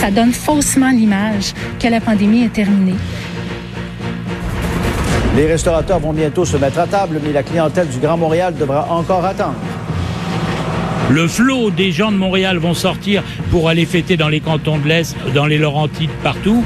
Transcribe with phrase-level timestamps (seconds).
[0.00, 2.94] Ça donne faussement l'image que la pandémie est terminée.
[5.36, 8.90] Les restaurateurs vont bientôt se mettre à table, mais la clientèle du Grand Montréal devra
[8.90, 9.58] encore attendre.
[11.10, 14.88] Le flot des gens de Montréal vont sortir pour aller fêter dans les cantons de
[14.88, 16.64] l'Est, dans les Laurentides, partout.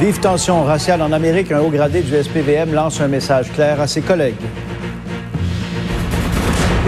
[0.00, 3.86] Vive tension raciale en Amérique, un haut gradé du SPVM lance un message clair à
[3.86, 4.36] ses collègues.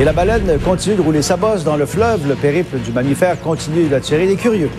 [0.00, 2.26] Et la baleine continue de rouler sa bosse dans le fleuve.
[2.26, 4.70] Le périple du mammifère continue d'attirer les curieux.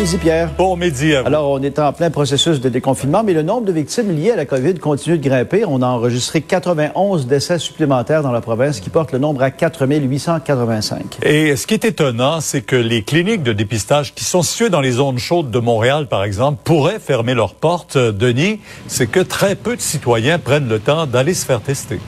[0.00, 0.50] Midi, Pierre.
[0.56, 1.26] Bon midi à vous.
[1.26, 4.36] Alors, on est en plein processus de déconfinement, mais le nombre de victimes liées à
[4.36, 5.64] la COVID continue de grimper.
[5.66, 11.18] On a enregistré 91 décès supplémentaires dans la province, qui porte le nombre à 4885.
[11.22, 14.80] Et ce qui est étonnant, c'est que les cliniques de dépistage qui sont situées dans
[14.80, 17.98] les zones chaudes de Montréal, par exemple, pourraient fermer leurs portes.
[17.98, 21.98] Denis, c'est que très peu de citoyens prennent le temps d'aller se faire tester.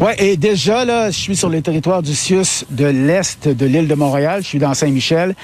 [0.00, 3.88] Oui, et déjà, là, je suis sur le territoire du CIUS de l'Est de l'île
[3.88, 4.42] de Montréal.
[4.42, 5.34] Je suis dans Saint-Michel.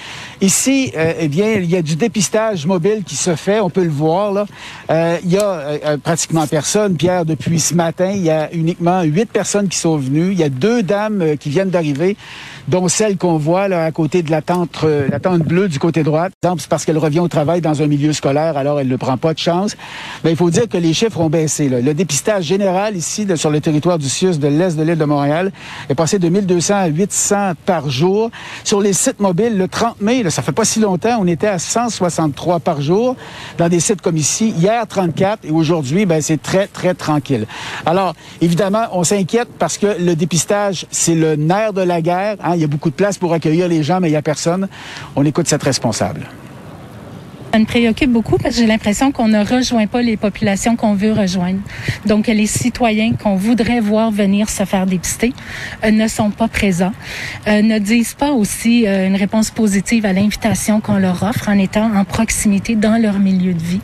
[0.40, 3.58] Ici, euh, eh bien, il y a du dépistage mobile qui se fait.
[3.58, 4.46] On peut le voir, là.
[4.92, 6.96] Euh, il y a euh, pratiquement personne.
[6.96, 10.30] Pierre, depuis ce matin, il y a uniquement huit personnes qui sont venues.
[10.30, 12.16] Il y a deux dames qui viennent d'arriver
[12.68, 16.02] dont celle qu'on voit là, à côté de la tente, la tente bleue du côté
[16.02, 16.28] droit.
[16.42, 19.34] C'est parce qu'elle revient au travail dans un milieu scolaire, alors elle ne prend pas
[19.34, 19.76] de chance.
[20.22, 21.68] Mais il faut dire que les chiffres ont baissé.
[21.68, 21.80] Là.
[21.80, 25.52] Le dépistage général ici, sur le territoire du CIUS de l'Est de l'île de Montréal,
[25.88, 28.30] est passé de 1200 à 800 par jour.
[28.62, 31.46] Sur les sites mobiles, le 30 mai, là, ça fait pas si longtemps, on était
[31.46, 33.16] à 163 par jour
[33.58, 34.50] dans des sites comme ici.
[34.50, 37.46] Hier, 34 et aujourd'hui, ben, c'est très, très tranquille.
[37.86, 42.36] Alors, évidemment, on s'inquiète parce que le dépistage, c'est le nerf de la guerre.
[42.42, 42.52] Hein.
[42.54, 44.68] Il y a beaucoup de place pour accueillir les gens, mais il n'y a personne.
[45.16, 46.26] On écoute cette responsable.
[47.54, 50.94] Ça me préoccupe beaucoup parce que j'ai l'impression qu'on ne rejoint pas les populations qu'on
[50.94, 51.60] veut rejoindre.
[52.04, 55.32] Donc, les citoyens qu'on voudrait voir venir se faire dépister
[55.84, 56.92] euh, ne sont pas présents,
[57.46, 61.56] euh, ne disent pas aussi euh, une réponse positive à l'invitation qu'on leur offre en
[61.56, 63.80] étant en proximité dans leur milieu de vie.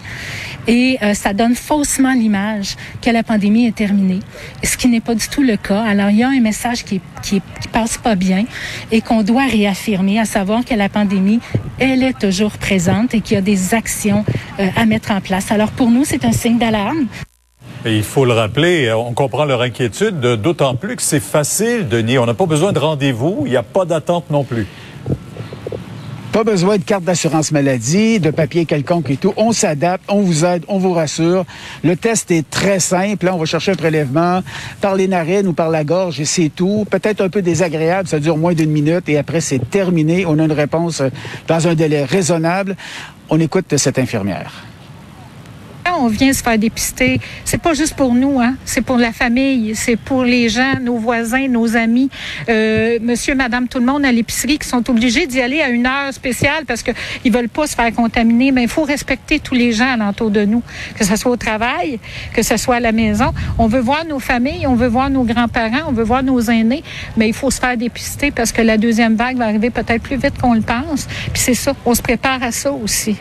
[0.67, 4.21] Et euh, ça donne faussement l'image que la pandémie est terminée,
[4.63, 5.83] ce qui n'est pas du tout le cas.
[5.83, 8.45] Alors, il y a un message qui, qui, qui passe pas bien
[8.93, 11.41] et qu'on doit réaffirmer, à savoir que la pandémie,
[11.79, 14.25] elle est toujours présente et qu'il y a des actions
[14.59, 15.51] euh, à mettre en place.
[15.51, 17.07] Alors, pour nous, c'est un signe d'alarme.
[17.87, 22.19] Il faut le rappeler, on comprend leur inquiétude, d'autant plus que c'est facile, Denis.
[22.19, 24.67] On n'a pas besoin de rendez-vous, il n'y a pas d'attente non plus.
[26.33, 29.35] Pas besoin de carte d'assurance maladie, de papier quelconque et tout.
[29.37, 31.45] On s'adapte, on vous aide, on vous rassure.
[31.83, 33.27] Le test est très simple.
[33.27, 34.41] Là, on va chercher un prélèvement
[34.81, 36.87] par les narines ou par la gorge et c'est tout.
[36.89, 40.25] Peut-être un peu désagréable, ça dure moins d'une minute et après c'est terminé.
[40.25, 41.03] On a une réponse
[41.49, 42.77] dans un délai raisonnable.
[43.29, 44.70] On écoute cette infirmière
[46.01, 49.75] on vient se faire dépister, c'est pas juste pour nous, hein, c'est pour la famille,
[49.75, 52.11] c'est pour les gens, nos voisins, nos amis,
[52.49, 55.87] euh, monsieur, madame, tout le monde à l'épicerie qui sont obligés d'y aller à une
[55.87, 56.93] heure spéciale parce que
[57.25, 58.53] ils veulent pas se faire contaminer.
[58.53, 60.63] Mais il faut respecter tous les gens alentour de nous,
[60.97, 61.99] que ce soit au travail,
[62.33, 63.33] que ce soit à la maison.
[63.59, 66.83] On veut voir nos familles, on veut voir nos grands-parents, on veut voir nos aînés,
[67.17, 70.17] mais il faut se faire dépister parce que la deuxième vague va arriver peut-être plus
[70.17, 71.07] vite qu'on le pense.
[71.33, 73.17] Puis c'est ça, on se prépare à ça aussi.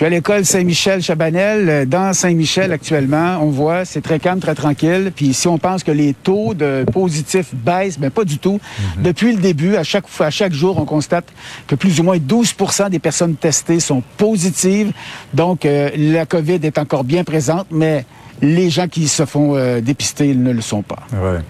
[0.00, 1.86] Je suis à l'école Saint-Michel-Chabanel.
[1.86, 5.12] Dans Saint-Michel, actuellement, on voit, c'est très calme, très tranquille.
[5.14, 8.58] Puis si on pense que les taux de positifs baissent, ben pas du tout.
[8.96, 11.26] Depuis le début, à chaque fois, à chaque jour, on constate
[11.66, 14.90] que plus ou moins 12% des personnes testées sont positives.
[15.34, 18.06] Donc, euh, la COVID est encore bien présente, mais
[18.40, 21.02] les gens qui se font euh, dépister, ils ne le sont pas.
[21.12, 21.40] Ouais.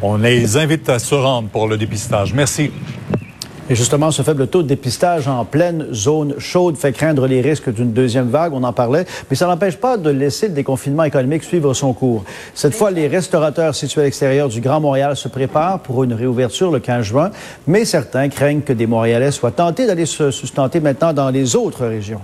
[0.00, 2.32] On les invite à se rendre pour le dépistage.
[2.32, 2.70] Merci.
[3.72, 7.72] Et justement, ce faible taux de dépistage en pleine zone chaude fait craindre les risques
[7.72, 11.42] d'une deuxième vague, on en parlait, mais ça n'empêche pas de laisser le déconfinement économique
[11.42, 12.22] suivre son cours.
[12.52, 16.70] Cette fois, les restaurateurs situés à l'extérieur du Grand Montréal se préparent pour une réouverture
[16.70, 17.30] le 15 juin,
[17.66, 21.86] mais certains craignent que des Montréalais soient tentés d'aller se sustenter maintenant dans les autres
[21.86, 22.20] régions.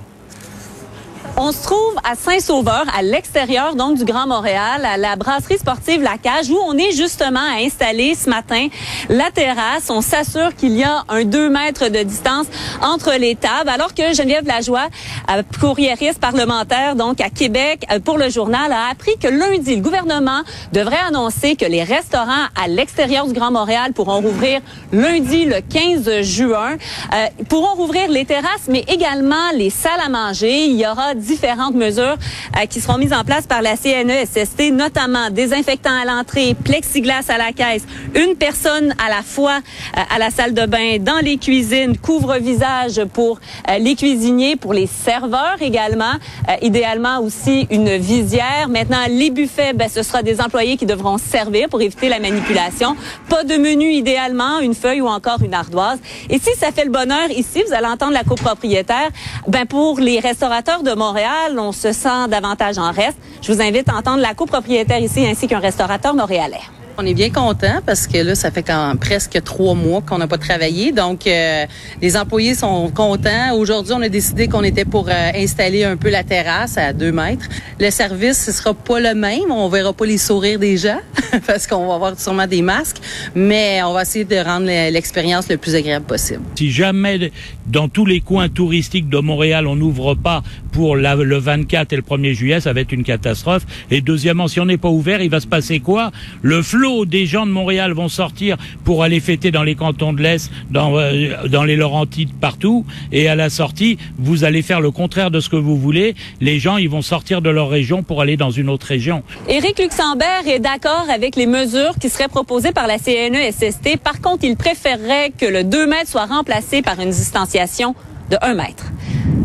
[1.40, 6.02] On se trouve à Saint-Sauveur, à l'extérieur donc du Grand Montréal, à la brasserie sportive
[6.02, 8.66] La Cage, où on est justement à installer ce matin
[9.08, 9.88] la terrasse.
[9.88, 12.46] On s'assure qu'il y a un 2 mètres de distance
[12.82, 14.88] entre les tables, alors que Geneviève Lajoie,
[15.30, 19.82] euh, courriériste parlementaire donc à Québec euh, pour le journal, a appris que lundi, le
[19.82, 20.42] gouvernement
[20.72, 24.60] devrait annoncer que les restaurants à l'extérieur du Grand Montréal pourront rouvrir
[24.92, 26.78] lundi le 15 juin,
[27.14, 30.64] euh, pourront rouvrir les terrasses, mais également les salles à manger.
[30.64, 32.16] Il y aura différentes mesures
[32.56, 37.36] euh, qui seront mises en place par la CNESST, notamment désinfectant à l'entrée, plexiglas à
[37.36, 37.84] la caisse,
[38.14, 39.58] une personne à la fois
[39.96, 43.38] euh, à la salle de bain, dans les cuisines, couvre-visage pour
[43.68, 46.14] euh, les cuisiniers, pour les serveurs également,
[46.62, 48.68] idéalement aussi une visière.
[48.68, 52.96] Maintenant, les buffets, ben, ce sera des employés qui devront servir pour éviter la manipulation.
[53.28, 55.98] Pas de menu idéalement, une feuille ou encore une ardoise.
[56.30, 59.10] Et si ça fait le bonheur ici, vous allez entendre la copropriétaire,
[59.46, 61.17] ben pour les restaurateurs de Montréal,
[61.58, 63.18] on se sent davantage en reste.
[63.42, 66.60] Je vous invite à entendre la copropriétaire ici ainsi qu'un restaurateur montréalais.
[67.00, 70.26] On est bien content parce que là, ça fait quand presque trois mois qu'on n'a
[70.26, 70.90] pas travaillé.
[70.90, 71.64] Donc, euh,
[72.02, 73.54] les employés sont contents.
[73.54, 77.12] Aujourd'hui, on a décidé qu'on était pour euh, installer un peu la terrasse à deux
[77.12, 77.48] mètres.
[77.78, 79.48] Le service, ce sera pas le même.
[79.48, 80.98] On verra pas les sourires des gens
[81.46, 82.98] parce qu'on va avoir sûrement des masques,
[83.32, 86.42] mais on va essayer de rendre l'expérience le plus agréable possible.
[86.56, 87.30] Si jamais
[87.68, 90.42] dans tous les coins touristiques de Montréal, on n'ouvre pas
[90.72, 93.66] pour le 24 et le 1er juillet, ça va être une catastrophe.
[93.90, 96.10] Et deuxièmement, si on n'est pas ouvert, il va se passer quoi?
[96.42, 96.62] Le
[97.04, 100.96] des gens de Montréal vont sortir pour aller fêter dans les cantons de l'Est, dans,
[100.96, 102.84] euh, dans les Laurentides, partout.
[103.12, 106.14] Et à la sortie, vous allez faire le contraire de ce que vous voulez.
[106.40, 109.22] Les gens, ils vont sortir de leur région pour aller dans une autre région.
[109.48, 113.98] Éric Luxembourg est d'accord avec les mesures qui seraient proposées par la CNESST.
[114.02, 117.94] Par contre, il préférerait que le 2 mètres soit remplacé par une distanciation
[118.30, 118.86] de 1 mètre.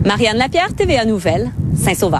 [0.06, 2.12] Marianne Lapierre, TVA Nouvelle, Saint-Sauveur.